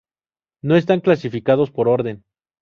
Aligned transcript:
No 0.63 0.77
están 0.77 0.99
clasificados 1.01 1.69
por 1.69 1.87
orden. 1.87 2.25